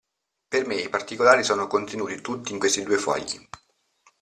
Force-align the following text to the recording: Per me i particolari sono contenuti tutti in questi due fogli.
Per 0.53 0.65
me 0.65 0.77
i 0.77 0.89
particolari 0.89 1.43
sono 1.43 1.67
contenuti 1.67 2.21
tutti 2.21 2.53
in 2.53 2.57
questi 2.57 2.81
due 2.81 2.97
fogli. 2.97 3.47